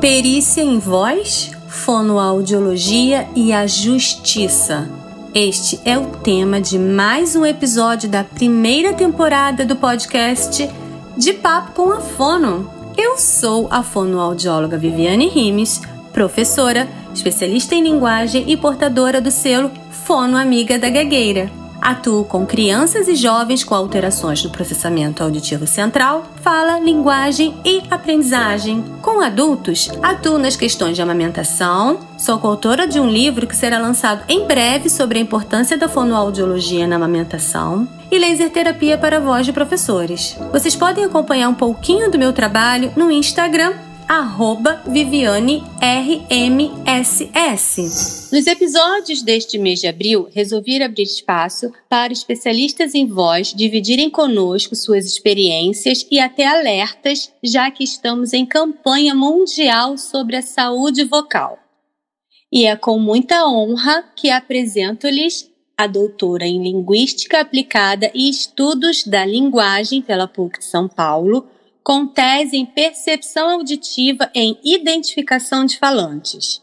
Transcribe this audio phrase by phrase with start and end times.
[0.00, 4.88] Perícia em voz, fonoaudiologia e a justiça.
[5.34, 10.68] Este é o tema de mais um episódio da primeira temporada do podcast
[11.16, 12.70] De Papo com a Fono.
[12.96, 15.80] Eu sou a fonoaudióloga Viviane Rimes,
[16.12, 21.61] professora, especialista em linguagem e portadora do selo Fono Amiga da Gagueira.
[21.82, 28.84] Atuo com crianças e jovens com alterações do processamento auditivo central, fala, linguagem e aprendizagem.
[29.02, 31.98] Com adultos, atuo nas questões de amamentação.
[32.16, 36.86] Sou coautora de um livro que será lançado em breve sobre a importância da fonoaudiologia
[36.86, 40.38] na amamentação e laser terapia para voz de professores.
[40.52, 43.74] Vocês podem acompanhar um pouquinho do meu trabalho no Instagram
[44.12, 47.78] arroba Viviane RMSS.
[48.30, 54.76] Nos episódios deste mês de abril, resolvi abrir espaço para especialistas em voz dividirem conosco
[54.76, 61.58] suas experiências e até alertas, já que estamos em campanha mundial sobre a saúde vocal.
[62.52, 69.24] E é com muita honra que apresento-lhes a doutora em Linguística Aplicada e Estudos da
[69.24, 71.48] Linguagem pela PUC de São Paulo,
[71.84, 76.62] com tese em percepção auditiva em identificação de falantes.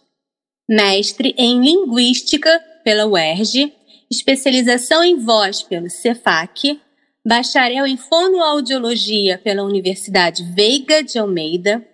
[0.68, 3.74] Mestre em linguística pela UERJ,
[4.10, 6.80] especialização em voz pelo Cefac,
[7.26, 11.86] bacharel em fonoaudiologia pela Universidade Veiga de Almeida,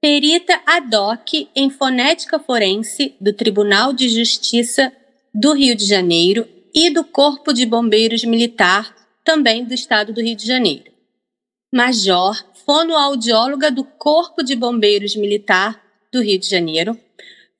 [0.00, 4.92] perita ad hoc em fonética forense do Tribunal de Justiça
[5.34, 10.34] do Rio de Janeiro e do Corpo de Bombeiros Militar, também do Estado do Rio
[10.34, 10.90] de Janeiro.
[11.72, 15.80] Major fonoaudióloga do Corpo de Bombeiros Militar
[16.12, 16.98] do Rio de Janeiro.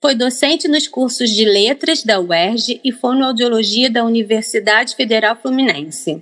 [0.00, 6.20] Foi docente nos cursos de Letras da UERJ e Fonoaudiologia da Universidade Federal Fluminense.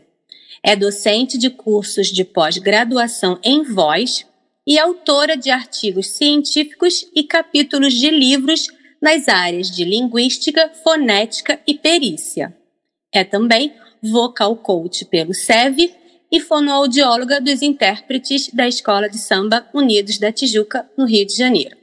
[0.62, 4.26] É docente de cursos de pós-graduação em voz
[4.66, 8.66] e autora de artigos científicos e capítulos de livros
[9.00, 12.54] nas áreas de linguística, fonética e perícia.
[13.10, 13.72] É também
[14.02, 15.96] vocal coach pelo SEV
[16.30, 21.76] e fonoaudióloga dos intérpretes da Escola de Samba Unidos da Tijuca, no Rio de Janeiro.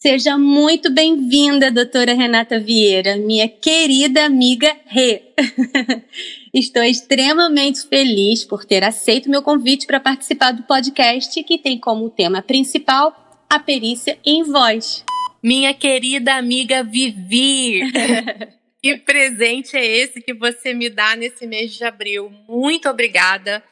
[0.00, 5.34] Seja muito bem-vinda, doutora Renata Vieira, minha querida amiga Rê.
[6.54, 12.10] Estou extremamente feliz por ter aceito meu convite para participar do podcast que tem como
[12.10, 15.04] tema principal a perícia em voz.
[15.42, 17.80] Minha querida amiga Vivi,
[18.82, 22.30] Que presente é esse que você me dá nesse mês de abril?
[22.48, 23.62] Muito obrigada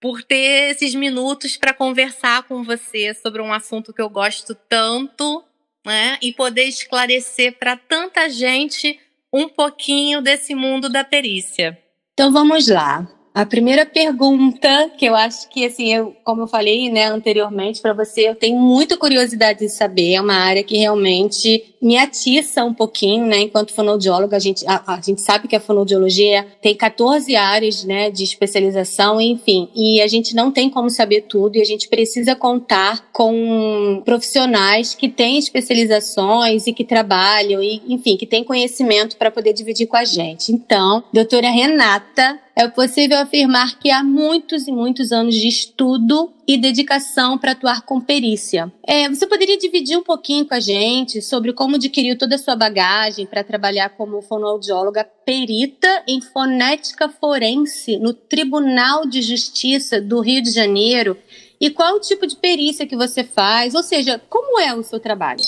[0.00, 5.44] por ter esses minutos para conversar com você sobre um assunto que eu gosto tanto,
[5.84, 6.16] né?
[6.22, 8.98] E poder esclarecer para tanta gente
[9.32, 11.78] um pouquinho desse mundo da perícia.
[12.14, 13.06] Então vamos lá.
[13.32, 17.92] A primeira pergunta, que eu acho que, assim, eu, como eu falei né, anteriormente para
[17.92, 20.14] você, eu tenho muita curiosidade de saber.
[20.14, 23.38] É uma área que realmente me atiça um pouquinho, né?
[23.38, 28.10] Enquanto fonoaudióloga, a gente, a, a gente sabe que a fonoaudiologia tem 14 áreas né,
[28.10, 29.68] de especialização, enfim.
[29.76, 34.92] E a gente não tem como saber tudo e a gente precisa contar com profissionais
[34.92, 39.96] que têm especializações e que trabalham, e, enfim, que têm conhecimento para poder dividir com
[39.96, 40.52] a gente.
[40.52, 46.58] Então, doutora Renata é possível afirmar que há muitos e muitos anos de estudo e
[46.58, 48.70] dedicação para atuar com perícia.
[48.86, 52.54] É, você poderia dividir um pouquinho com a gente sobre como adquiriu toda a sua
[52.54, 60.42] bagagem para trabalhar como fonoaudióloga perita em fonética forense no Tribunal de Justiça do Rio
[60.42, 61.16] de Janeiro
[61.58, 63.74] e qual o tipo de perícia que você faz?
[63.74, 65.40] Ou seja, como é o seu trabalho?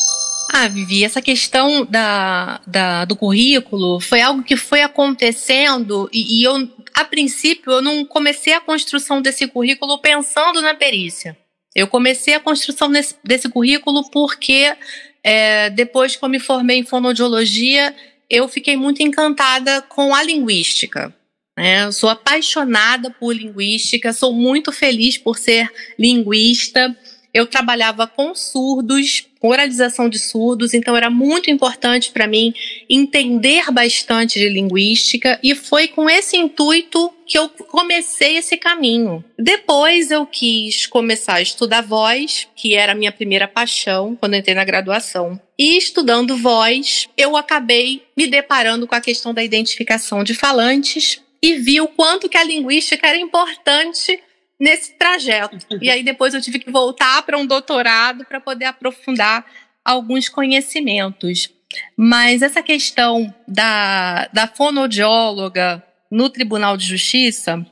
[0.52, 6.44] Ah, Vivi, essa questão da, da, do currículo foi algo que foi acontecendo e, e
[6.44, 11.36] eu, a princípio, eu não comecei a construção desse currículo pensando na perícia.
[11.74, 14.74] Eu comecei a construção desse, desse currículo porque
[15.22, 17.94] é, depois que eu me formei em fonoaudiologia,
[18.28, 21.14] eu fiquei muito encantada com a linguística.
[21.56, 21.84] Né?
[21.84, 26.96] Eu sou apaixonada por linguística, sou muito feliz por ser linguista
[27.34, 32.54] eu trabalhava com surdos, com oralização de surdos, então era muito importante para mim
[32.88, 39.24] entender bastante de linguística e foi com esse intuito que eu comecei esse caminho.
[39.38, 44.54] Depois eu quis começar a estudar voz, que era a minha primeira paixão quando entrei
[44.54, 45.40] na graduação.
[45.58, 51.54] E estudando voz, eu acabei me deparando com a questão da identificação de falantes e
[51.54, 54.20] vi o quanto que a linguística era importante
[54.62, 55.58] nesse trajeto.
[55.80, 59.44] E aí depois eu tive que voltar para um doutorado para poder aprofundar
[59.84, 61.50] alguns conhecimentos.
[61.96, 67.66] Mas essa questão da, da fonoaudióloga no Tribunal de Justiça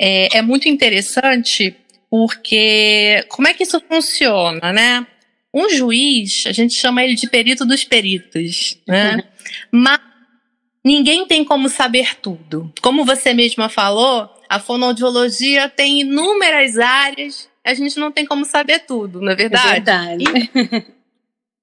[0.00, 1.74] é, é muito interessante
[2.08, 5.04] porque como é que isso funciona, né?
[5.52, 9.24] um juiz, a gente chama ele de perito dos peritos, né?
[9.72, 9.98] Mas
[10.84, 12.70] ninguém tem como saber tudo.
[12.82, 18.80] Como você mesma falou, a fonoaudiologia tem inúmeras áreas, a gente não tem como saber
[18.80, 19.68] tudo, não é verdade?
[19.68, 20.24] É verdade.
[20.24, 20.96] E,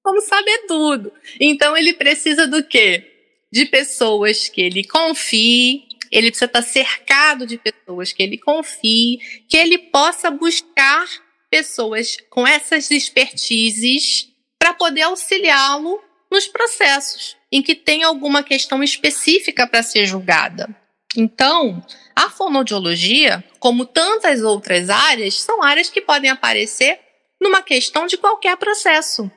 [0.02, 1.12] como saber tudo.
[1.40, 3.10] Então ele precisa do quê?
[3.50, 9.56] De pessoas que ele confie, ele precisa estar cercado de pessoas que ele confie, que
[9.56, 11.06] ele possa buscar
[11.50, 14.28] pessoas com essas expertises
[14.58, 16.00] para poder auxiliá-lo
[16.30, 20.83] nos processos em que tem alguma questão específica para ser julgada.
[21.16, 21.84] Então,
[22.14, 26.98] a fonoaudiologia, como tantas outras áreas, são áreas que podem aparecer
[27.40, 29.30] numa questão de qualquer processo.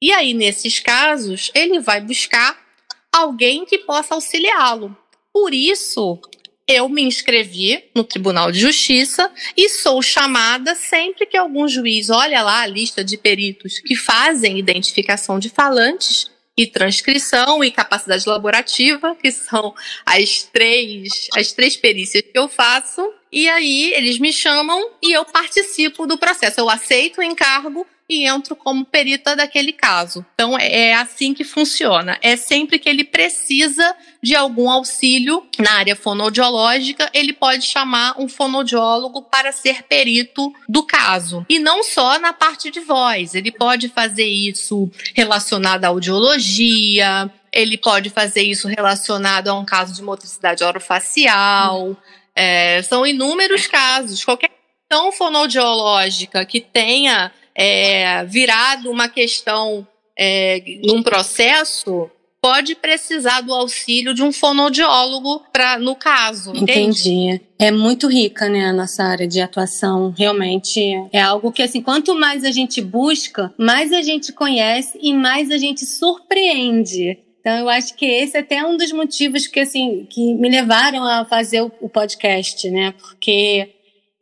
[0.00, 2.58] E aí, nesses casos, ele vai buscar
[3.12, 4.96] alguém que possa auxiliá-lo.
[5.32, 6.20] Por isso,
[6.68, 12.42] eu me inscrevi no Tribunal de Justiça e sou chamada sempre que algum juiz olha
[12.42, 19.14] lá a lista de peritos que fazem identificação de falantes e transcrição e capacidade laborativa,
[19.14, 19.72] que são
[20.04, 23.14] as três, as três perícias que eu faço.
[23.30, 26.58] E aí eles me chamam e eu participo do processo.
[26.58, 30.24] Eu aceito o encargo e entro como perita daquele caso.
[30.34, 32.18] Então é, é assim que funciona.
[32.22, 38.28] É sempre que ele precisa de algum auxílio na área fonoaudiológica, ele pode chamar um
[38.28, 41.44] fonoaudiólogo para ser perito do caso.
[41.48, 47.76] E não só na parte de voz, ele pode fazer isso relacionado à audiologia, ele
[47.76, 51.96] pode fazer isso relacionado a um caso de motricidade orofacial.
[52.34, 54.24] É, são inúmeros casos.
[54.24, 54.50] Qualquer
[54.88, 59.84] questão fonoaudiológica que tenha é, virado uma questão
[60.16, 62.08] é, num processo,
[62.40, 66.52] pode precisar do auxílio de um fonoaudiólogo para no caso.
[66.54, 67.40] Entendi.
[67.58, 70.14] É muito rica, né, a nossa área de atuação.
[70.16, 70.80] Realmente
[71.12, 75.50] é algo que assim, quanto mais a gente busca, mais a gente conhece e mais
[75.50, 77.18] a gente surpreende.
[77.40, 81.02] Então eu acho que esse é até um dos motivos que assim que me levaram
[81.02, 82.94] a fazer o, o podcast, né?
[83.00, 83.70] Porque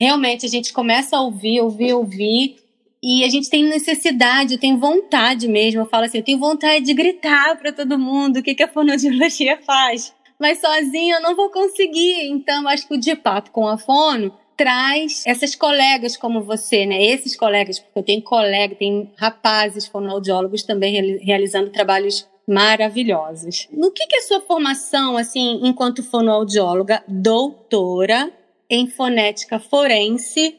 [0.00, 2.65] realmente a gente começa a ouvir, ouvir, ouvir
[3.02, 5.82] e a gente tem necessidade, tem vontade mesmo.
[5.82, 8.68] Eu falo assim, eu tenho vontade de gritar para todo mundo o que, que a
[8.68, 10.14] fonoaudiologia faz.
[10.38, 12.28] Mas sozinho eu não vou conseguir.
[12.28, 17.02] Então, acho que o de papo com a fono traz essas colegas como você, né?
[17.04, 23.68] Esses colegas, porque eu tenho colega, tem rapazes fonoaudiólogos também realizando trabalhos maravilhosos.
[23.70, 28.32] No que, que é a sua formação, assim, enquanto fonoaudióloga, doutora
[28.70, 30.56] em fonética forense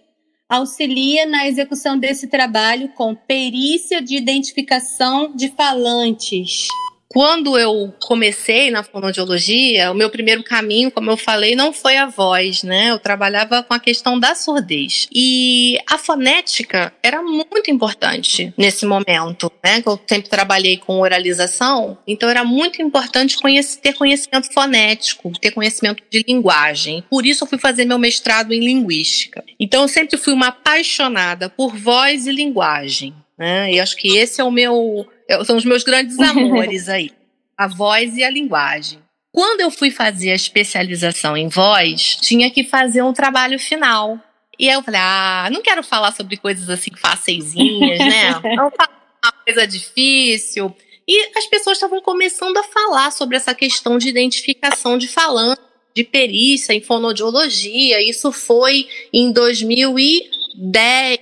[0.50, 6.68] auxilia na execução desse trabalho com perícia de identificação de falantes.
[7.10, 12.06] Quando eu comecei na fonoaudiologia, o meu primeiro caminho, como eu falei, não foi a
[12.06, 12.92] voz, né?
[12.92, 15.08] Eu trabalhava com a questão da surdez.
[15.12, 19.82] E a fonética era muito importante nesse momento, né?
[19.86, 23.38] Eu sempre trabalhei com oralização, então era muito importante
[23.82, 27.04] ter conhecimento fonético, ter conhecimento de linguagem.
[27.10, 29.44] Por isso eu fui fazer meu mestrado em linguística.
[29.60, 33.14] Então eu sempre fui uma apaixonada por voz e linguagem.
[33.38, 33.74] Né?
[33.74, 35.08] E acho que esse é o meu
[35.46, 37.12] são os meus grandes amores aí,
[37.58, 39.00] a voz e a linguagem.
[39.32, 44.20] Quando eu fui fazer a especialização em voz, tinha que fazer um trabalho final.
[44.58, 48.32] E aí eu falei, ah, não quero falar sobre coisas assim faceizinhas, né?
[48.56, 48.90] Não falar
[49.24, 50.76] uma coisa difícil.
[51.08, 55.62] E as pessoas estavam começando a falar sobre essa questão de identificação de falante,
[55.96, 58.02] de perícia em fonoaudiologia.
[58.02, 61.20] Isso foi em 2010.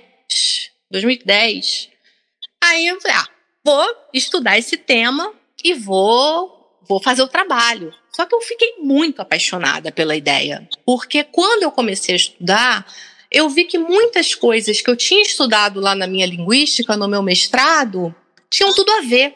[0.90, 1.90] 2010.
[2.64, 3.28] Aí eu falei, ah,
[3.66, 5.32] vou estudar esse tema
[5.64, 7.92] e vou, vou fazer o trabalho.
[8.12, 12.86] Só que eu fiquei muito apaixonada pela ideia, porque quando eu comecei a estudar,
[13.28, 17.24] eu vi que muitas coisas que eu tinha estudado lá na minha linguística, no meu
[17.24, 18.14] mestrado,
[18.48, 19.34] tinham tudo a ver.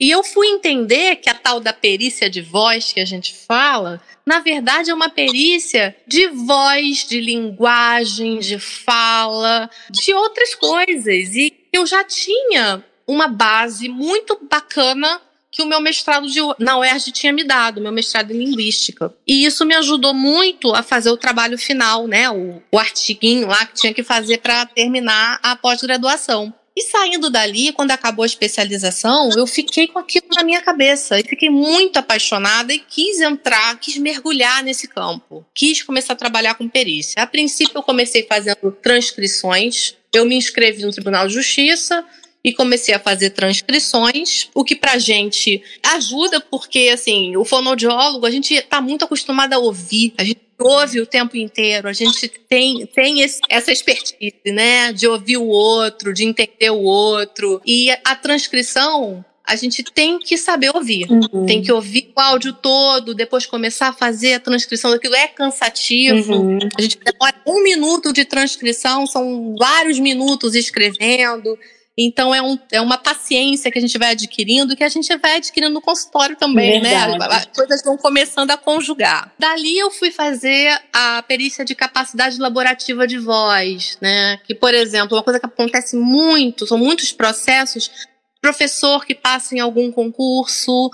[0.00, 4.02] E eu fui entender que a tal da perícia de voz que a gente fala,
[4.26, 11.36] na verdade é uma perícia de voz, de linguagem, de fala, de outras coisas.
[11.36, 15.20] E eu já tinha uma base muito bacana
[15.54, 19.14] que o meu mestrado de, na UERJ tinha me dado, meu mestrado em linguística.
[19.24, 22.28] E isso me ajudou muito a fazer o trabalho final, né?
[22.28, 26.52] O, o artiguinho lá que tinha que fazer para terminar a pós-graduação.
[26.76, 31.20] E saindo dali, quando acabou a especialização, eu fiquei com aquilo na minha cabeça.
[31.20, 35.46] E fiquei muito apaixonada e quis entrar, quis mergulhar nesse campo.
[35.54, 37.22] Quis começar a trabalhar com perícia.
[37.22, 39.94] A princípio, eu comecei fazendo transcrições.
[40.12, 42.04] Eu me inscrevi no Tribunal de Justiça,
[42.44, 48.30] e comecei a fazer transcrições, o que pra gente ajuda, porque assim, o fonoaudiólogo, a
[48.30, 52.86] gente tá muito acostumado a ouvir, a gente ouve o tempo inteiro, a gente tem,
[52.86, 54.92] tem esse, essa expertise, né?
[54.92, 57.60] De ouvir o outro, de entender o outro.
[57.66, 61.06] E a transcrição a gente tem que saber ouvir.
[61.10, 61.44] Uhum.
[61.44, 65.14] Tem que ouvir o áudio todo, depois começar a fazer a transcrição daquilo.
[65.14, 66.34] É cansativo.
[66.34, 66.58] Uhum.
[66.78, 71.58] A gente demora um minuto de transcrição, são vários minutos escrevendo.
[71.96, 75.36] Então é, um, é uma paciência que a gente vai adquirindo, que a gente vai
[75.36, 77.06] adquirindo no consultório também, né?
[77.06, 77.18] Verdade.
[77.18, 77.36] né?
[77.36, 79.32] As coisas vão começando a conjugar.
[79.38, 84.38] Dali eu fui fazer a perícia de capacidade laborativa de voz, né?
[84.44, 87.90] Que, por exemplo, uma coisa que acontece muito, são muitos processos
[88.44, 90.90] professor que passa em algum concurso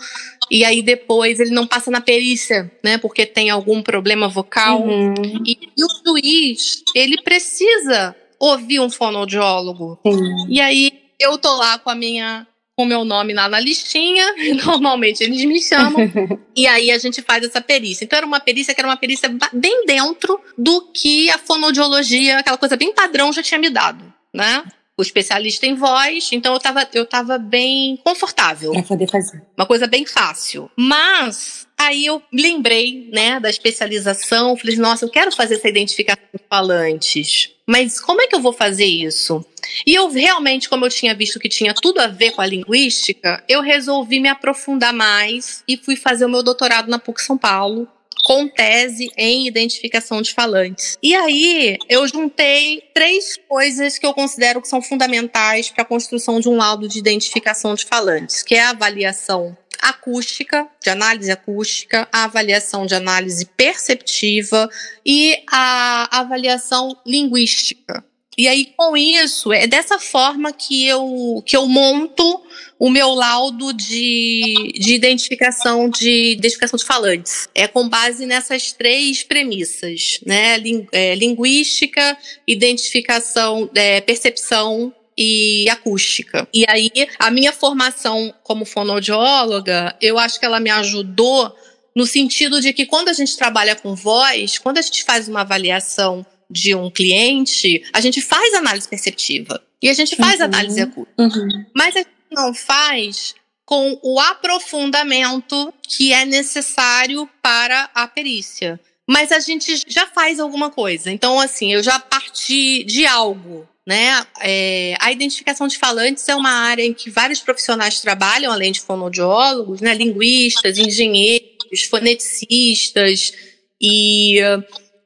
[0.49, 2.97] e aí depois ele não passa na perícia, né?
[2.97, 4.83] Porque tem algum problema vocal.
[4.83, 5.15] Uhum.
[5.45, 10.01] E, e, o juiz, ele precisa ouvir um fonoaudiólogo.
[10.05, 10.47] Uhum.
[10.49, 14.25] E aí eu tô lá com a minha com o meu nome lá na listinha,
[14.65, 16.01] normalmente eles me chamam,
[16.57, 18.05] e aí a gente faz essa perícia.
[18.05, 22.57] Então era uma perícia que era uma perícia bem dentro do que a fonoaudiologia, aquela
[22.57, 24.65] coisa bem padrão já tinha me dado, né?
[25.01, 28.73] o especialista em voz, então eu tava, eu tava bem confortável.
[28.73, 29.43] Pra poder fazer.
[29.57, 30.71] Uma coisa bem fácil.
[30.77, 36.41] Mas aí eu lembrei, né, da especialização, falei, nossa, eu quero fazer essa identificação de
[36.49, 37.51] falantes.
[37.67, 39.45] Mas como é que eu vou fazer isso?
[39.87, 43.43] E eu realmente, como eu tinha visto que tinha tudo a ver com a linguística,
[43.49, 47.89] eu resolvi me aprofundar mais e fui fazer o meu doutorado na PUC São Paulo
[48.25, 50.99] com tese em identificação de falantes.
[51.03, 56.41] E aí eu juntei três coisas que eu considero que são fundamentais para a construção
[56.41, 62.09] de um laudo de identificação de falantes, que é a avaliação acústica, de análise acústica,
[62.13, 64.69] a avaliação de análise perceptiva
[65.05, 68.05] e a avaliação linguística.
[68.39, 72.43] E aí, com isso, é dessa forma que eu, que eu monto
[72.79, 77.51] o meu laudo de, de identificação de identificação de falantes.
[77.55, 80.57] É com base nessas três premissas, né?
[80.91, 86.49] é, linguística, identificação, é, percepção e acústica.
[86.53, 91.55] E aí, a minha formação como fonoaudióloga, eu acho que ela me ajudou
[91.95, 95.43] no sentido de que quando a gente trabalha com voz, quando a gente faz uma
[95.43, 100.47] avaliação de um cliente, a gente faz análise perceptiva e a gente faz uhum.
[100.47, 101.23] análise acústica.
[101.23, 101.67] Uhum.
[101.77, 103.35] Mas a gente não faz
[103.67, 108.81] com o aprofundamento que é necessário para a perícia.
[109.07, 111.11] Mas a gente já faz alguma coisa.
[111.11, 113.69] Então, assim, eu já parti de algo.
[113.87, 114.25] Né?
[114.41, 118.81] É, a identificação de falantes é uma área em que vários profissionais trabalham, além de
[118.81, 119.95] fonoaudiólogos, né?
[119.95, 123.33] linguistas, engenheiros, foneticistas,
[123.81, 124.39] e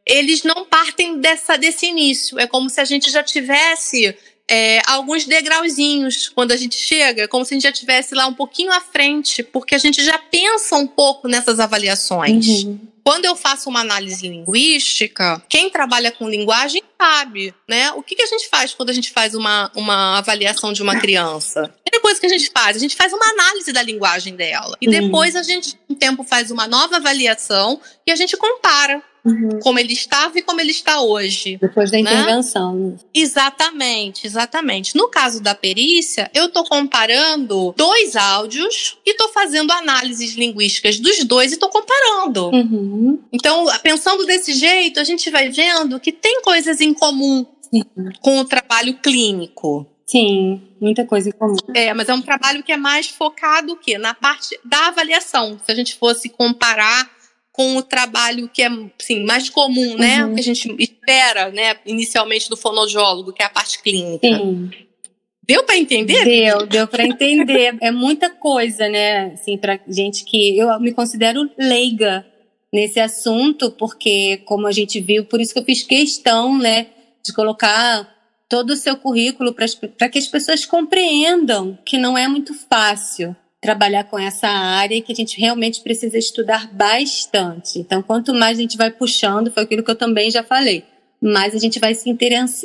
[0.06, 2.38] eles não partem dessa, desse início.
[2.38, 4.14] É como se a gente já tivesse
[4.48, 8.34] é, alguns degrauzinhos quando a gente chega, como se a gente já estivesse lá um
[8.34, 12.64] pouquinho à frente, porque a gente já pensa um pouco nessas avaliações.
[12.64, 12.78] Uhum.
[13.04, 17.92] Quando eu faço uma análise linguística, quem trabalha com linguagem sabe, né?
[17.92, 20.98] O que, que a gente faz quando a gente faz uma, uma avaliação de uma
[20.98, 21.64] criança?
[21.64, 24.74] A primeira coisa que a gente faz, a gente faz uma análise da linguagem dela.
[24.80, 29.58] E depois a gente, um tempo, faz uma nova avaliação e a gente compara Uhum.
[29.60, 31.56] como ele estava e como ele está hoje.
[31.58, 32.02] Depois da né?
[32.02, 32.96] intervenção.
[33.14, 34.94] Exatamente, exatamente.
[34.94, 41.24] No caso da perícia, eu estou comparando dois áudios e estou fazendo análises linguísticas dos
[41.24, 42.50] dois e estou comparando.
[42.50, 43.18] Uhum.
[43.32, 47.46] Então, pensando desse jeito, a gente vai vendo que tem coisas em comum
[48.20, 49.86] com o trabalho clínico.
[50.06, 51.56] Sim, muita coisa em comum.
[51.74, 53.96] É, mas é um trabalho que é mais focado o quê?
[53.96, 55.58] Na parte da avaliação.
[55.64, 57.10] Se a gente fosse comparar
[57.54, 58.68] com o trabalho que é
[59.00, 60.24] assim, mais comum, né?
[60.24, 60.34] Uhum.
[60.34, 64.26] Que a gente espera, né, inicialmente do fonoaudiólogo, que é a parte clínica.
[64.26, 64.70] Sim.
[65.46, 66.24] Deu para entender?
[66.24, 67.76] Deu, deu para entender.
[67.80, 69.34] é muita coisa, né?
[69.34, 72.26] Assim, para gente que eu me considero leiga
[72.72, 76.88] nesse assunto, porque como a gente viu, por isso que eu fiz questão, né,
[77.24, 78.12] de colocar
[78.48, 84.04] todo o seu currículo para que as pessoas compreendam que não é muito fácil trabalhar
[84.04, 87.78] com essa área e que a gente realmente precisa estudar bastante.
[87.78, 90.84] Então, quanto mais a gente vai puxando, foi aquilo que eu também já falei,
[91.18, 92.10] mais a gente vai se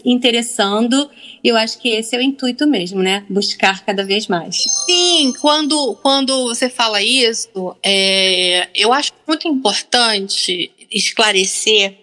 [0.03, 1.09] interessando
[1.41, 3.25] e eu acho que esse é o intuito mesmo, né?
[3.29, 4.57] Buscar cada vez mais.
[4.85, 11.97] Sim, quando, quando você fala isso, é, eu acho muito importante esclarecer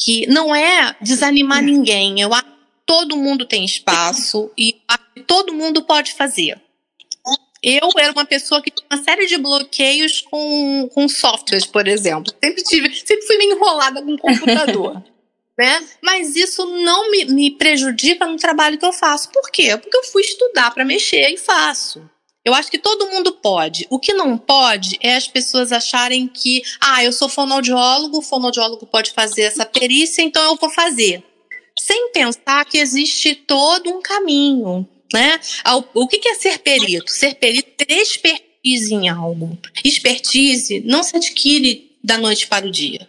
[0.00, 2.18] que não é desanimar ninguém.
[2.22, 2.50] Eu acho que
[2.86, 4.76] todo mundo tem espaço e
[5.26, 6.58] todo mundo pode fazer.
[7.62, 12.32] Eu era uma pessoa que tinha uma série de bloqueios com, com softwares, por exemplo.
[12.42, 15.02] Sempre tive, sempre fui meio enrolada com o computador.
[15.58, 15.86] né?
[16.02, 19.30] Mas isso não me, me prejudica no trabalho que eu faço.
[19.30, 19.76] Por quê?
[19.76, 21.98] Porque eu fui estudar para mexer e faço.
[21.98, 22.10] Eu
[22.50, 23.86] Eu acho que todo mundo pode.
[23.90, 28.86] O que não pode é as pessoas acharem que, ah, eu sou fonoaudiólogo, o fonoaudiólogo
[28.86, 31.22] pode fazer essa perícia, então eu vou fazer.
[31.78, 35.40] Sem pensar que existe todo um caminho, né?
[35.94, 37.10] O que é ser perito?
[37.10, 39.58] Ser perito é ter expertise em algo.
[39.84, 43.08] Expertise não se adquire da noite para o dia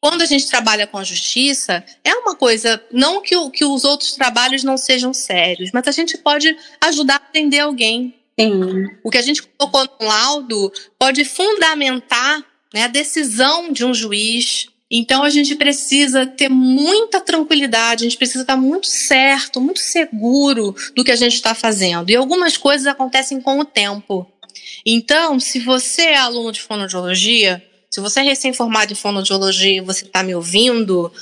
[0.00, 3.84] quando a gente trabalha com a justiça, é uma coisa, não que, o, que os
[3.84, 8.14] outros trabalhos não sejam sérios, mas a gente pode ajudar a atender alguém.
[8.38, 8.86] Sim.
[9.04, 14.68] O que a gente colocou no laudo pode fundamentar né, a decisão de um juiz.
[14.90, 20.74] Então a gente precisa ter muita tranquilidade, a gente precisa estar muito certo, muito seguro
[20.96, 22.10] do que a gente está fazendo.
[22.10, 24.26] E algumas coisas acontecem com o tempo.
[24.84, 30.04] Então, se você é aluno de fonoaudiologia, se você é recém-formado em fonoaudiologia e você
[30.04, 31.12] está me ouvindo,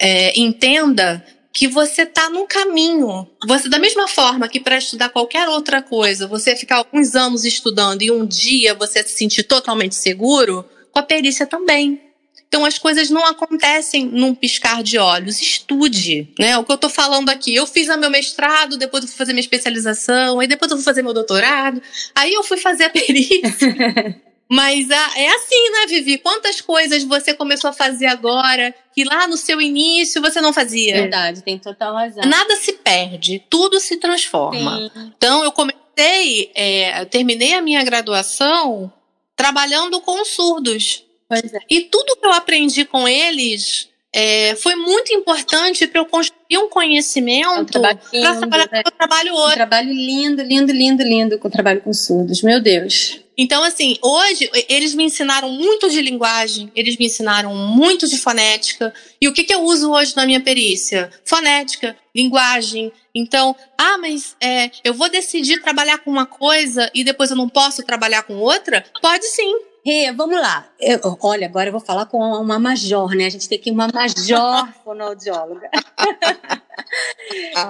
[0.00, 3.26] é, entenda que você está num caminho.
[3.46, 8.02] Você, da mesma forma que para estudar qualquer outra coisa, você ficar alguns anos estudando
[8.02, 12.07] e um dia você se sentir totalmente seguro, com a perícia também.
[12.48, 15.40] Então as coisas não acontecem num piscar de olhos.
[15.40, 16.56] Estude, né?
[16.56, 19.40] O que eu estou falando aqui, eu fiz meu mestrado, depois eu fui fazer minha
[19.40, 21.80] especialização, aí depois eu fui fazer meu doutorado,
[22.14, 24.22] aí eu fui fazer a perícia.
[24.50, 26.16] Mas ah, é assim, né, Vivi?
[26.16, 30.94] Quantas coisas você começou a fazer agora que lá no seu início você não fazia?
[30.94, 32.24] Verdade, tem total razão.
[32.24, 34.90] Nada se perde, tudo se transforma.
[34.94, 35.12] Sim.
[35.18, 38.90] Então, eu comecei, é, eu terminei a minha graduação
[39.36, 41.04] trabalhando com surdos.
[41.30, 41.40] É.
[41.68, 46.68] E tudo que eu aprendi com eles é, foi muito importante para eu construir um
[46.70, 48.82] conhecimento é um para trabalhar né?
[48.82, 49.52] com o trabalho hoje.
[49.52, 52.42] Um trabalho lindo, lindo, lindo, lindo com o trabalho com surdos.
[52.42, 53.20] Meu Deus.
[53.36, 58.92] Então, assim, hoje eles me ensinaram muito de linguagem, eles me ensinaram muito de fonética.
[59.20, 61.08] E o que, que eu uso hoje na minha perícia?
[61.24, 62.90] Fonética, linguagem.
[63.14, 67.48] Então, ah, mas é, eu vou decidir trabalhar com uma coisa e depois eu não
[67.48, 68.84] posso trabalhar com outra?
[69.00, 69.67] Pode sim.
[69.88, 70.70] Rê, vamos lá.
[70.78, 73.24] Eu, olha, agora eu vou falar com uma major, né?
[73.24, 75.70] A gente tem aqui uma major fonoaudióloga.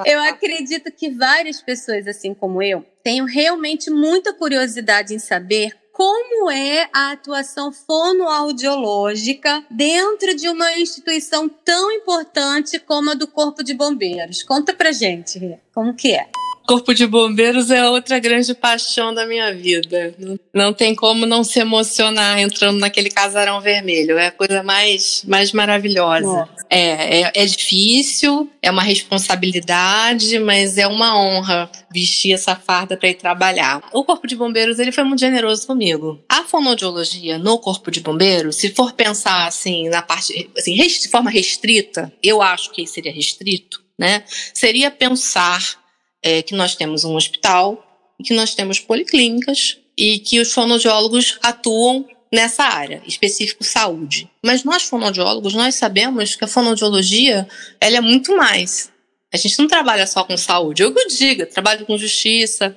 [0.04, 6.50] eu acredito que várias pessoas, assim como eu, tenham realmente muita curiosidade em saber como
[6.50, 13.74] é a atuação fonoaudiológica dentro de uma instituição tão importante como a do Corpo de
[13.74, 14.42] Bombeiros.
[14.42, 16.28] Conta pra gente, Rê, como que é?
[16.68, 20.14] Corpo de Bombeiros é outra grande paixão da minha vida.
[20.52, 24.18] Não tem como não se emocionar entrando naquele casarão vermelho.
[24.18, 26.46] É a coisa mais, mais maravilhosa.
[26.68, 33.08] É, é, é, difícil, é uma responsabilidade, mas é uma honra vestir essa farda para
[33.08, 33.82] ir trabalhar.
[33.90, 36.22] O Corpo de Bombeiros ele foi muito generoso comigo.
[36.28, 41.30] A fonoaudiologia no Corpo de Bombeiros, se for pensar assim na parte, assim, de forma
[41.30, 44.22] restrita, eu acho que seria restrito, né?
[44.52, 45.87] Seria pensar
[46.22, 47.84] é, que nós temos um hospital,
[48.24, 54.30] que nós temos policlínicas e que os fonoaudiólogos atuam nessa área, específico saúde.
[54.42, 57.48] Mas nós fonoaudiólogos, nós sabemos que a fonoaudiologia,
[57.80, 58.90] ela é muito mais.
[59.32, 60.82] A gente não trabalha só com saúde.
[60.82, 62.76] Eu que eu diga, trabalho com justiça,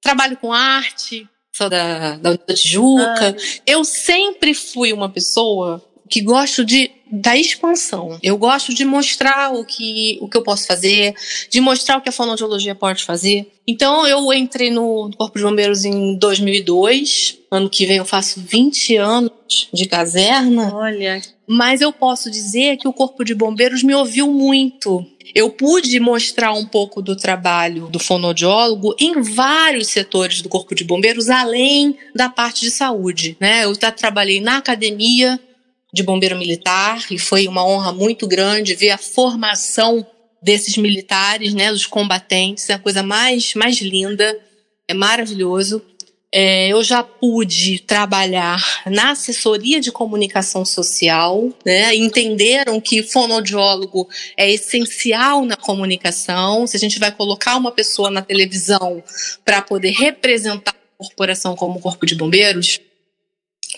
[0.00, 3.36] trabalho com arte, sou da, da Tijuca.
[3.36, 3.60] Ah.
[3.66, 8.18] Eu sempre fui uma pessoa que gosto de da expansão.
[8.22, 11.14] Eu gosto de mostrar o que, o que eu posso fazer,
[11.50, 13.50] de mostrar o que a fonoaudiologia pode fazer.
[13.66, 17.38] Então eu entrei no Corpo de Bombeiros em 2002.
[17.50, 20.74] Ano que vem eu faço 20 anos de caserna.
[20.74, 21.20] Olha.
[21.46, 25.06] Mas eu posso dizer que o Corpo de Bombeiros me ouviu muito.
[25.34, 30.82] Eu pude mostrar um pouco do trabalho do fonoaudiólogo em vários setores do Corpo de
[30.82, 33.36] Bombeiros, além da parte de saúde.
[33.38, 33.64] Né?
[33.64, 35.38] Eu já trabalhei na academia,
[35.96, 40.06] de bombeiro militar e foi uma honra muito grande ver a formação
[40.42, 44.38] desses militares, né, dos combatentes, é a coisa mais, mais linda,
[44.86, 45.80] é maravilhoso.
[46.30, 51.94] É, eu já pude trabalhar na assessoria de comunicação social, né?
[51.94, 54.06] Entenderam que fonoaudiólogo
[54.36, 56.66] é essencial na comunicação.
[56.66, 59.02] Se a gente vai colocar uma pessoa na televisão
[59.44, 62.80] para poder representar a corporação como corpo de bombeiros,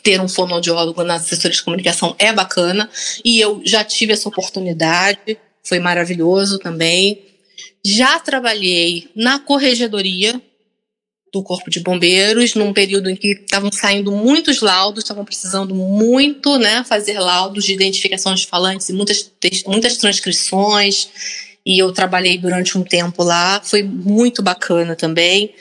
[0.02, 2.88] ter um fonoaudiólogo na assessoria de comunicação é bacana
[3.24, 7.22] e eu já tive essa oportunidade, foi maravilhoso também.
[7.84, 10.40] Já trabalhei na corregedoria
[11.32, 16.58] do Corpo de Bombeiros, num período em que estavam saindo muitos laudos, estavam precisando muito
[16.58, 19.30] né, fazer laudos de identificação de falantes e muitas,
[19.66, 21.08] muitas transcrições,
[21.64, 25.54] e eu trabalhei durante um tempo lá, foi muito bacana também.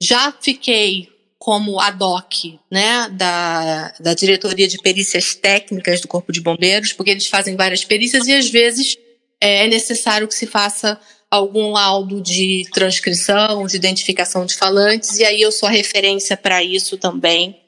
[0.00, 1.08] Já fiquei
[1.48, 7.10] como a DOC, né, da, da Diretoria de Perícias Técnicas do Corpo de Bombeiros, porque
[7.10, 8.98] eles fazem várias perícias e às vezes
[9.40, 15.24] é, é necessário que se faça algum laudo de transcrição, de identificação de falantes, e
[15.24, 17.58] aí eu sou referência para isso também.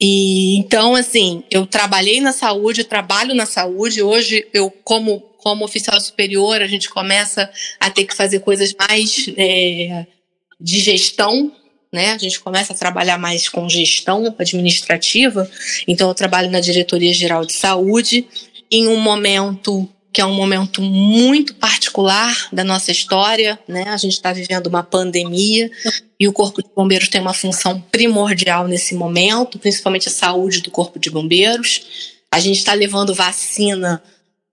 [0.00, 4.02] E então, assim, eu trabalhei na saúde, trabalho na saúde.
[4.02, 9.26] Hoje, eu, como, como oficial superior, a gente começa a ter que fazer coisas mais
[9.36, 10.08] é,
[10.60, 11.52] de gestão,
[11.94, 12.12] né?
[12.12, 15.48] A gente começa a trabalhar mais com gestão administrativa.
[15.86, 18.26] Então, eu trabalho na Diretoria Geral de Saúde,
[18.70, 23.82] em um momento que é um momento muito particular da nossa história, né?
[23.88, 25.68] A gente está vivendo uma pandemia
[26.20, 30.70] e o Corpo de Bombeiros tem uma função primordial nesse momento, principalmente a saúde do
[30.70, 31.80] Corpo de Bombeiros.
[32.30, 34.00] A gente está levando vacina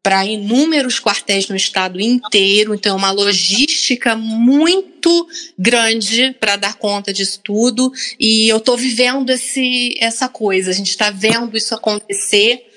[0.04, 7.14] para inúmeros quartéis no estado inteiro, então é uma logística muito grande para dar conta
[7.14, 7.92] disso tudo.
[8.20, 12.68] E eu estou vivendo esse, essa coisa, a gente está vendo isso acontecer.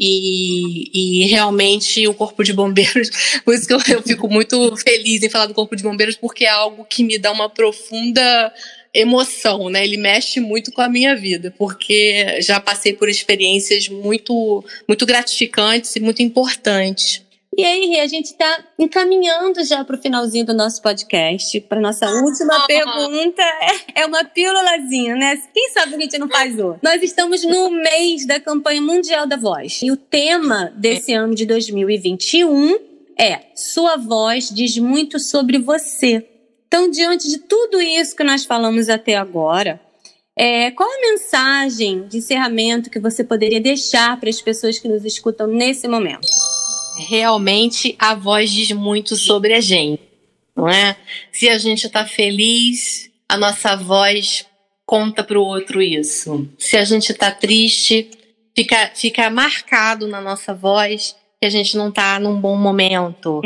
[0.00, 3.10] E, e, realmente o Corpo de Bombeiros,
[3.44, 6.44] por isso que eu, eu, fico muito feliz em falar do Corpo de Bombeiros, porque
[6.44, 8.54] é algo que me dá uma profunda
[8.92, 9.84] emoção, né?
[9.84, 15.94] Ele mexe muito com a minha vida, porque já passei por experiências muito, muito gratificantes
[15.96, 17.26] e muito importantes.
[17.56, 22.08] E aí, a gente está encaminhando já para o finalzinho do nosso podcast, para nossa
[22.08, 22.66] última ah.
[22.68, 23.42] pergunta.
[23.42, 25.42] É, é uma pílulazinha, né?
[25.52, 26.78] Quem sabe a gente não faz outra?
[26.84, 29.80] Nós estamos no mês da campanha mundial da voz.
[29.82, 32.78] E o tema desse ano de 2021
[33.18, 36.24] é Sua voz diz muito sobre você.
[36.68, 39.80] Então, diante de tudo isso que nós falamos até agora,
[40.38, 45.04] é, qual a mensagem de encerramento que você poderia deixar para as pessoas que nos
[45.04, 46.28] escutam nesse momento?
[46.98, 50.02] realmente a voz diz muito sobre a gente,
[50.56, 50.96] não é?
[51.32, 54.44] Se a gente está feliz, a nossa voz
[54.84, 56.48] conta para o outro isso.
[56.58, 58.10] Se a gente está triste,
[58.56, 63.40] fica, fica marcado na nossa voz que a gente não está num bom momento.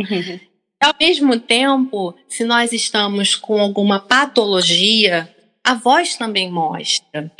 [0.83, 7.31] Ao mesmo tempo, se nós estamos com alguma patologia, a voz também mostra.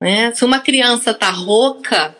[0.00, 0.32] Né?
[0.32, 2.16] Se uma criança está rouca,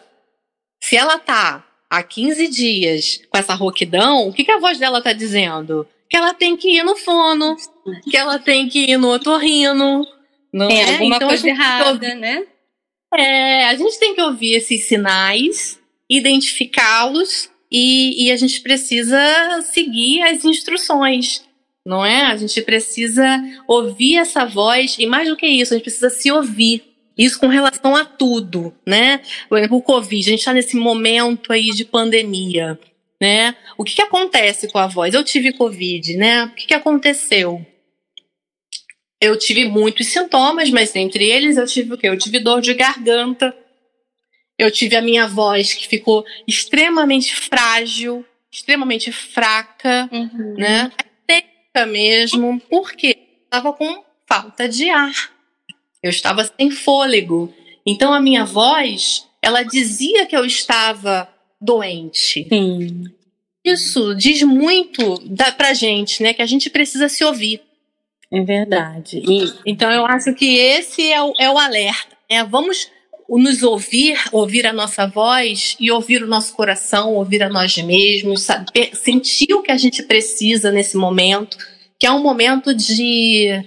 [0.83, 5.01] se ela está há 15 dias com essa rouquidão, o que, que a voz dela
[5.01, 5.87] tá dizendo?
[6.11, 7.57] Que ela tem que ir no fono,
[8.11, 10.05] que ela tem que ir no otorrino.
[10.53, 10.93] Não é, é?
[10.95, 12.45] alguma então, coisa errada, né?
[13.15, 15.79] É, a gente tem que ouvir esses sinais,
[16.11, 19.19] identificá-los e, e a gente precisa
[19.63, 21.43] seguir as instruções
[21.85, 22.23] não é?
[22.27, 23.25] A gente precisa
[23.67, 26.85] ouvir essa voz e mais do que isso, a gente precisa se ouvir.
[27.19, 29.21] Isso com relação a tudo, né?
[29.49, 32.79] Por exemplo, o Covid, a gente está nesse momento aí de pandemia,
[33.21, 33.55] né?
[33.77, 35.13] O que, que acontece com a voz?
[35.13, 36.45] Eu tive Covid, né?
[36.45, 37.65] O que, que aconteceu?
[39.21, 42.09] Eu tive muitos sintomas, mas entre eles eu tive o quê?
[42.09, 43.55] Eu tive dor de garganta,
[44.63, 50.55] eu tive a minha voz que ficou extremamente frágil, extremamente fraca, uhum.
[50.57, 50.93] né?
[51.31, 55.33] Seca mesmo, porque estava com falta de ar
[56.03, 57.55] eu estava sem fôlego.
[57.87, 61.29] Então a minha voz, ela dizia que eu estava
[61.61, 62.47] doente.
[62.49, 63.05] Sim.
[63.65, 66.35] Isso diz muito da, pra gente, né?
[66.35, 67.63] Que a gente precisa se ouvir.
[68.31, 69.23] É verdade.
[69.25, 72.17] E, então eu acho que esse é o, é o alerta.
[72.29, 72.43] Né?
[72.45, 72.91] Vamos
[73.39, 78.43] nos ouvir, ouvir a nossa voz e ouvir o nosso coração, ouvir a nós mesmos,
[78.43, 81.57] saber, sentir o que a gente precisa nesse momento,
[81.99, 83.65] que é um momento de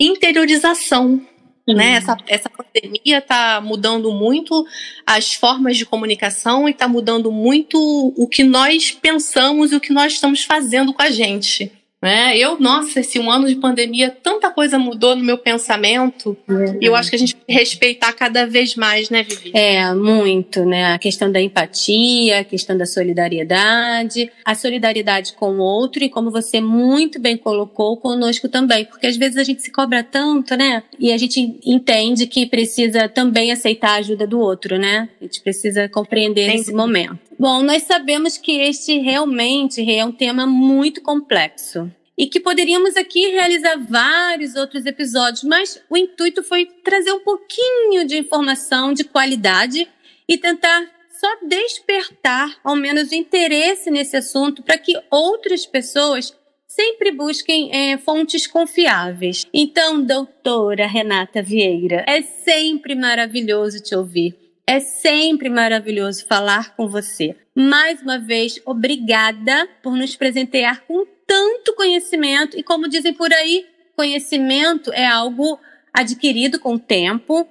[0.00, 1.20] interiorização
[1.66, 1.94] né?
[1.94, 4.66] Essa, essa pandemia está mudando muito
[5.06, 7.78] as formas de comunicação e está mudando muito
[8.16, 11.72] o que nós pensamos e o que nós estamos fazendo com a gente.
[12.04, 12.36] Né?
[12.36, 16.36] Eu, nossa, esse um ano de pandemia, tanta coisa mudou no meu pensamento.
[16.46, 16.76] Uhum.
[16.78, 19.52] E eu acho que a gente tem que respeitar cada vez mais, né, Vivi?
[19.54, 20.92] É, muito, né?
[20.92, 26.30] A questão da empatia, a questão da solidariedade, a solidariedade com o outro e, como
[26.30, 28.84] você muito bem colocou, conosco também.
[28.84, 30.82] Porque às vezes a gente se cobra tanto, né?
[30.98, 35.08] E a gente entende que precisa também aceitar a ajuda do outro, né?
[35.22, 37.18] A gente precisa compreender Tem esse momento.
[37.38, 43.28] Bom, nós sabemos que este realmente é um tema muito complexo e que poderíamos aqui
[43.30, 49.88] realizar vários outros episódios, mas o intuito foi trazer um pouquinho de informação de qualidade
[50.28, 57.12] e tentar só despertar ao menos o interesse nesse assunto para que outras pessoas sempre
[57.12, 59.46] busquem é, fontes confiáveis.
[59.54, 64.36] Então, doutora Renata Vieira, é sempre maravilhoso te ouvir.
[64.66, 67.36] É sempre maravilhoso falar com você.
[67.54, 72.58] Mais uma vez, obrigada por nos presentear com tanto conhecimento.
[72.58, 75.58] E como dizem por aí, conhecimento é algo
[75.92, 77.48] adquirido com o tempo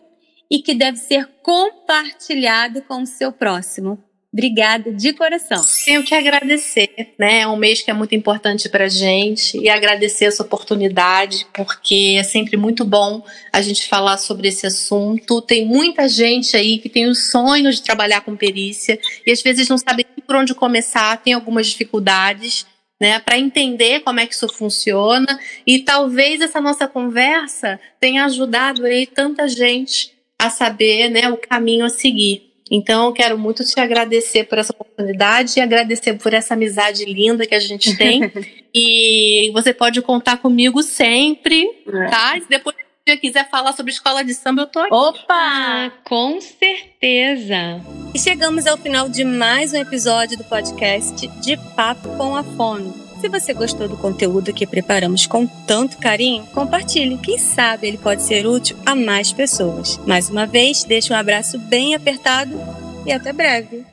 [0.49, 4.03] e que deve ser compartilhado com o seu próximo.
[4.33, 5.63] Obrigada de coração.
[5.85, 7.41] Tenho que agradecer, né?
[7.41, 12.23] É um mês que é muito importante para gente e agradecer essa oportunidade, porque é
[12.23, 15.39] sempre muito bom a gente falar sobre esse assunto.
[15.39, 19.69] Tem muita gente aí que tem o sonho de trabalhar com perícia e às vezes
[19.69, 22.65] não sabe por onde começar, tem algumas dificuldades.
[23.03, 25.37] Né, para entender como é que isso funciona
[25.67, 31.83] e talvez essa nossa conversa tenha ajudado aí tanta gente a saber né, o caminho
[31.83, 32.53] a seguir.
[32.71, 37.45] Então, eu quero muito te agradecer por essa oportunidade e agradecer por essa amizade linda
[37.45, 38.31] que a gente tem.
[38.73, 42.05] e você pode contar comigo sempre, é.
[42.07, 42.39] tá?
[42.39, 44.93] Se depois você quiser falar sobre escola de samba, eu tô aqui.
[44.93, 45.91] Opa!
[46.05, 47.81] Com certeza!
[48.13, 52.93] E chegamos ao final de mais um episódio do podcast De Papo com a Fono.
[53.19, 57.17] Se você gostou do conteúdo que preparamos com tanto carinho, compartilhe.
[57.17, 59.97] Quem sabe ele pode ser útil a mais pessoas.
[60.05, 62.57] Mais uma vez, deixo um abraço bem apertado
[63.05, 63.92] e até breve.